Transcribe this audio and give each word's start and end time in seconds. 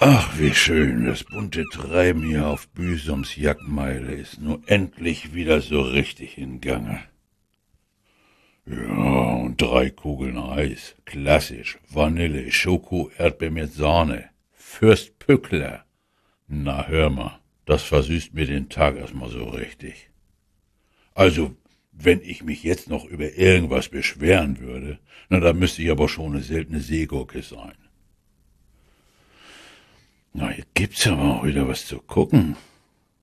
Ach, 0.00 0.38
wie 0.38 0.54
schön, 0.54 1.06
das 1.06 1.24
bunte 1.24 1.64
Treiben 1.72 2.22
hier 2.22 2.46
auf 2.46 2.68
Büsums 2.68 3.34
Jackmeile 3.34 4.12
ist 4.12 4.40
nur 4.40 4.62
endlich 4.66 5.34
wieder 5.34 5.60
so 5.60 5.80
richtig 5.80 6.38
in 6.38 6.60
Gange. 6.60 7.00
Ja, 8.64 9.34
und 9.34 9.60
drei 9.60 9.90
Kugeln 9.90 10.38
Eis. 10.38 10.94
Klassisch. 11.04 11.80
Vanille, 11.88 12.52
Schoko, 12.52 13.10
Erdbeer 13.18 13.50
mit 13.50 13.72
Sahne. 13.72 14.30
Fürst 14.52 15.18
Pückler. 15.18 15.84
Na, 16.46 16.86
hör 16.86 17.10
mal, 17.10 17.40
das 17.64 17.82
versüßt 17.82 18.34
mir 18.34 18.46
den 18.46 18.68
Tag 18.68 18.96
erstmal 18.96 19.30
so 19.30 19.46
richtig. 19.46 20.10
Also, 21.12 21.56
wenn 21.90 22.20
ich 22.22 22.44
mich 22.44 22.62
jetzt 22.62 22.88
noch 22.88 23.04
über 23.04 23.34
irgendwas 23.34 23.88
beschweren 23.88 24.60
würde, 24.60 25.00
na, 25.28 25.40
da 25.40 25.52
müsste 25.52 25.82
ich 25.82 25.90
aber 25.90 26.08
schon 26.08 26.34
eine 26.34 26.42
seltene 26.42 26.78
Seegurke 26.78 27.42
sein. 27.42 27.74
Na, 30.32 30.50
hier 30.50 30.66
gibt's 30.74 31.06
aber 31.06 31.36
auch 31.36 31.44
wieder 31.44 31.68
was 31.68 31.86
zu 31.86 31.98
gucken. 31.98 32.56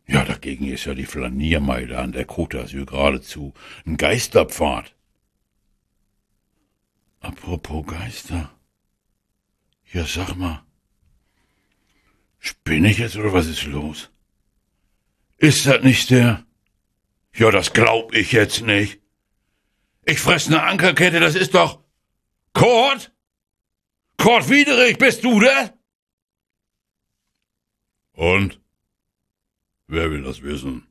Ja, 0.07 0.23
dagegen 0.23 0.67
ist 0.67 0.85
ja 0.85 0.93
die 0.93 1.05
Flaniermeile 1.05 1.97
an 1.97 2.11
der 2.11 2.27
Côte 2.27 2.57
d'Azur 2.57 2.85
geradezu 2.85 3.53
ein 3.85 3.97
Geisterpfad. 3.97 4.93
Apropos 7.21 7.85
Geister. 7.87 8.51
Ja, 9.91 10.05
sag 10.05 10.35
mal. 10.35 10.63
Spinne 12.39 12.91
ich 12.91 12.99
jetzt 12.99 13.17
oder 13.17 13.33
was 13.33 13.47
ist 13.47 13.65
los? 13.65 14.11
Ist 15.37 15.65
das 15.65 15.83
nicht 15.83 16.11
der? 16.11 16.45
Ja, 17.33 17.49
das 17.49 17.73
glaub 17.73 18.13
ich 18.13 18.31
jetzt 18.31 18.61
nicht. 18.61 19.01
Ich 20.05 20.19
fress 20.19 20.49
ne 20.49 20.61
Ankerkette, 20.61 21.19
das 21.19 21.35
ist 21.35 21.55
doch. 21.55 21.83
Kurt? 22.53 23.11
Kurt 24.17 24.49
Wiederich, 24.49 24.97
bist 24.97 25.23
du 25.23 25.39
der? 25.39 25.74
Und? 28.15 28.59
Wer 29.87 30.09
will 30.09 30.23
das 30.23 30.41
wissen? 30.41 30.87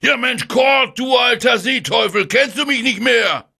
Ja 0.00 0.16
Mensch, 0.16 0.46
Kurt, 0.48 0.98
du 0.98 1.16
alter 1.16 1.58
Seeteufel, 1.58 2.28
kennst 2.28 2.58
du 2.58 2.66
mich 2.66 2.82
nicht 2.82 3.00
mehr? 3.00 3.50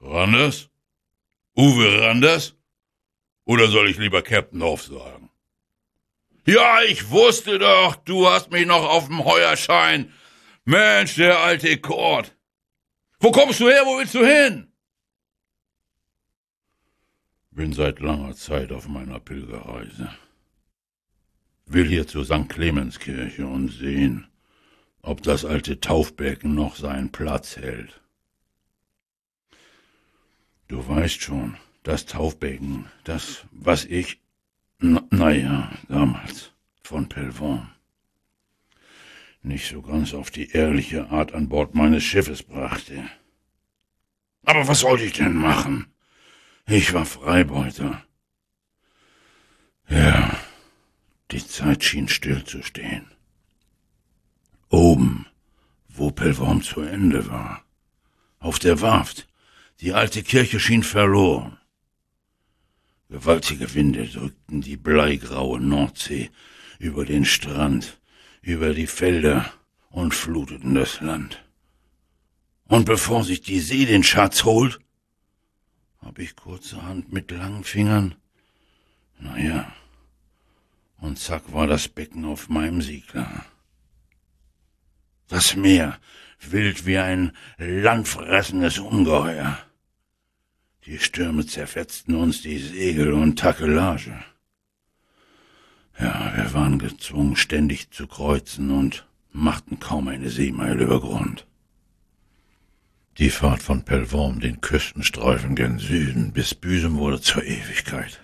Randers? 0.00 0.68
Uwe 1.56 2.02
Randers? 2.02 2.54
Oder 3.44 3.68
soll 3.68 3.88
ich 3.88 3.98
lieber 3.98 4.22
Captain 4.22 4.62
Hoff 4.62 4.82
sagen? 4.82 5.30
Ja, 6.44 6.82
ich 6.82 7.10
wusste 7.10 7.58
doch, 7.58 7.96
du 7.96 8.28
hast 8.28 8.50
mich 8.50 8.66
noch 8.66 8.84
auf 8.84 9.06
dem 9.06 9.24
Heuerschein. 9.24 10.12
Mensch, 10.64 11.14
der 11.16 11.38
alte 11.38 11.78
Kurt. 11.78 12.36
Wo 13.20 13.30
kommst 13.30 13.60
du 13.60 13.68
her, 13.68 13.82
wo 13.84 13.98
willst 13.98 14.14
du 14.14 14.24
hin? 14.24 14.72
Bin 17.50 17.72
seit 17.72 18.00
langer 18.00 18.34
Zeit 18.34 18.70
auf 18.70 18.86
meiner 18.86 19.18
Pilgerreise 19.18 20.10
will 21.72 21.86
hier 21.86 22.06
zur 22.06 22.24
St. 22.24 22.48
Clemenskirche 22.48 23.46
und 23.46 23.70
sehen, 23.70 24.26
ob 25.02 25.22
das 25.22 25.44
alte 25.44 25.80
Taufbecken 25.80 26.54
noch 26.54 26.76
seinen 26.76 27.10
Platz 27.10 27.56
hält. 27.56 28.00
Du 30.68 30.86
weißt 30.86 31.22
schon, 31.22 31.56
das 31.82 32.06
Taufbecken, 32.06 32.86
das, 33.04 33.44
was 33.50 33.84
ich, 33.84 34.20
naja, 34.80 35.72
damals 35.88 36.52
von 36.82 37.08
Pelvorm, 37.08 37.70
nicht 39.42 39.68
so 39.68 39.80
ganz 39.82 40.12
auf 40.14 40.30
die 40.30 40.50
ehrliche 40.50 41.10
Art 41.10 41.32
an 41.32 41.48
Bord 41.48 41.74
meines 41.74 42.04
Schiffes 42.04 42.42
brachte. 42.42 43.08
Aber 44.44 44.68
was 44.68 44.80
sollte 44.80 45.04
ich 45.04 45.14
denn 45.14 45.34
machen? 45.34 45.86
Ich 46.66 46.92
war 46.92 47.06
Freibeuter. 47.06 48.02
Ja, 49.88 50.37
die 51.30 51.46
Zeit 51.46 51.84
schien 51.84 52.08
stillzustehen. 52.08 53.06
Oben, 54.70 55.26
wo 55.88 56.10
Pelvorm 56.10 56.62
zu 56.62 56.80
Ende 56.80 57.28
war, 57.28 57.64
auf 58.38 58.58
der 58.58 58.80
Warft, 58.80 59.28
die 59.80 59.92
alte 59.92 60.22
Kirche 60.22 60.60
schien 60.60 60.82
verloren. 60.82 61.58
Gewaltige 63.08 63.74
Winde 63.74 64.06
drückten 64.06 64.60
die 64.60 64.76
bleigraue 64.76 65.60
Nordsee 65.60 66.30
über 66.78 67.04
den 67.04 67.24
Strand, 67.24 68.00
über 68.42 68.74
die 68.74 68.86
Felder 68.86 69.52
und 69.90 70.14
fluteten 70.14 70.74
das 70.74 71.00
Land. 71.00 71.42
Und 72.66 72.84
bevor 72.84 73.24
sich 73.24 73.40
die 73.40 73.60
See 73.60 73.86
den 73.86 74.04
Schatz 74.04 74.44
holt, 74.44 74.78
hab 76.00 76.18
ich 76.18 76.36
kurzerhand 76.36 77.12
mit 77.12 77.30
langen 77.30 77.64
Fingern, 77.64 78.14
naja, 79.18 79.72
und 80.98 81.18
zack 81.18 81.52
war 81.52 81.66
das 81.66 81.88
Becken 81.88 82.24
auf 82.24 82.48
meinem 82.48 82.82
Siegler. 82.82 83.44
Das 85.28 85.56
Meer, 85.56 85.98
wild 86.40 86.86
wie 86.86 86.98
ein 86.98 87.32
landfressendes 87.58 88.78
Ungeheuer. 88.78 89.58
Die 90.86 90.98
Stürme 90.98 91.44
zerfetzten 91.46 92.14
uns 92.14 92.42
die 92.42 92.58
Segel 92.58 93.12
und 93.12 93.38
Takelage. 93.38 94.24
Ja, 95.98 96.32
wir 96.36 96.54
waren 96.54 96.78
gezwungen, 96.78 97.36
ständig 97.36 97.90
zu 97.90 98.06
kreuzen 98.06 98.70
und 98.70 99.06
machten 99.32 99.80
kaum 99.80 100.08
eine 100.08 100.30
Seemeile 100.30 100.84
über 100.84 101.00
Grund. 101.00 101.46
Die 103.18 103.30
Fahrt 103.30 103.62
von 103.62 103.84
Pelvorm 103.84 104.38
den 104.38 104.60
Küstenstreifen 104.60 105.56
gen 105.56 105.80
Süden 105.80 106.32
bis 106.32 106.54
Büsum 106.54 106.98
wurde 106.98 107.20
zur 107.20 107.42
Ewigkeit. 107.42 108.20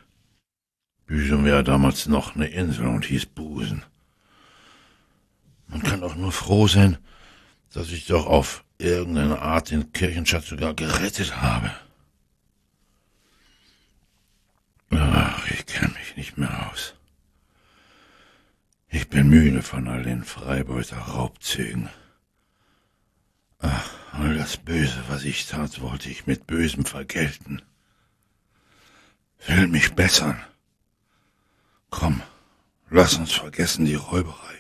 Büsum 1.07 1.45
war 1.45 1.63
damals 1.63 2.07
noch 2.07 2.35
eine 2.35 2.47
Insel 2.47 2.87
und 2.87 3.05
hieß 3.05 3.27
Busen. 3.27 3.85
Man 5.67 5.83
kann 5.83 6.01
doch 6.01 6.17
nur 6.17 6.33
froh 6.33 6.67
sein, 6.67 6.99
dass 7.73 7.91
ich 7.91 8.07
doch 8.07 8.27
auf 8.27 8.65
irgendeine 8.79 9.41
Art 9.41 9.71
den 9.71 9.93
Kirchenschatz 9.93 10.47
sogar 10.49 10.75
gerettet 10.75 11.41
habe. 11.43 11.71
Ach, 14.91 15.51
ich 15.51 15.67
kenn 15.67 15.93
mich 15.93 16.17
nicht 16.17 16.39
mehr 16.39 16.71
aus. 16.71 16.95
Ich 18.89 19.09
bin 19.09 19.29
müde 19.29 19.63
von 19.63 19.89
all 19.89 20.05
den 20.05 20.23
Freibeuter 20.25 20.99
Raubzügen. 20.99 21.89
Ach, 23.59 23.91
all 24.13 24.37
das 24.37 24.57
Böse, 24.57 25.03
was 25.09 25.25
ich 25.25 25.47
tat, 25.47 25.81
wollte 25.81 26.09
ich 26.09 26.27
mit 26.27 26.47
Bösem 26.47 26.85
vergelten. 26.85 27.63
Will 29.47 29.67
mich 29.67 29.95
bessern. 29.95 30.41
Komm, 31.97 32.23
lass 32.91 33.17
uns 33.19 33.31
vergessen 33.31 33.85
die 33.85 33.95
Räuberei. 33.95 34.59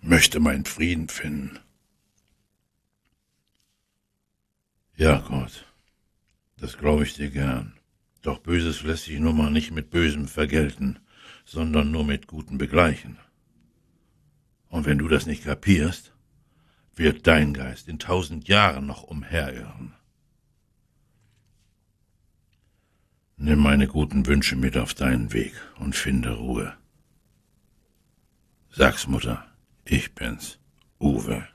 Möchte 0.00 0.38
meinen 0.38 0.66
Frieden 0.66 1.08
finden. 1.08 1.58
Ja, 4.94 5.18
Gott, 5.18 5.66
das 6.58 6.78
glaube 6.78 7.02
ich 7.02 7.14
dir 7.14 7.28
gern. 7.28 7.76
Doch 8.22 8.38
Böses 8.38 8.82
lässt 8.82 9.06
sich 9.06 9.18
nun 9.18 9.36
mal 9.36 9.50
nicht 9.50 9.72
mit 9.72 9.90
Bösem 9.90 10.28
vergelten, 10.28 11.00
sondern 11.44 11.90
nur 11.90 12.04
mit 12.04 12.28
Gutem 12.28 12.56
begleichen. 12.56 13.18
Und 14.68 14.86
wenn 14.86 14.98
du 14.98 15.08
das 15.08 15.26
nicht 15.26 15.42
kapierst, 15.42 16.12
wird 16.94 17.26
dein 17.26 17.52
Geist 17.52 17.88
in 17.88 17.98
tausend 17.98 18.46
Jahren 18.46 18.86
noch 18.86 19.02
umherirren. 19.02 19.96
Nimm 23.40 23.60
meine 23.60 23.86
guten 23.86 24.26
Wünsche 24.26 24.56
mit 24.56 24.76
auf 24.76 24.94
deinen 24.94 25.32
Weg 25.32 25.52
und 25.78 25.94
finde 25.94 26.30
Ruhe. 26.30 26.74
Sag's 28.68 29.06
Mutter, 29.06 29.46
ich 29.84 30.12
bin's, 30.12 30.58
Uwe. 30.98 31.46